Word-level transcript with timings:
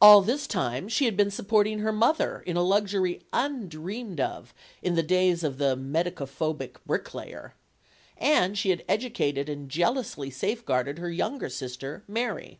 All 0.00 0.22
this 0.22 0.48
time 0.48 0.88
she 0.88 1.04
had 1.04 1.16
been 1.16 1.30
supporting 1.30 1.78
her 1.78 1.92
mother 1.92 2.42
rh 2.44 2.50
a 2.56 2.60
luxury 2.62 3.22
undreamed 3.32 4.18
of 4.18 4.52
in 4.82 4.96
the 4.96 5.04
days 5.04 5.44
of 5.44 5.58
the 5.58 5.76
medi 5.76 6.10
cophobic 6.10 6.78
bricklayer. 6.84 7.54
And 8.18 8.58
she 8.58 8.70
had 8.70 8.84
educated 8.88 9.48
and 9.48 9.68
jealously 9.70 10.30
safeguarded 10.30 10.98
her 10.98 11.12
younger 11.12 11.48
sister, 11.48 12.02
Mary. 12.08 12.58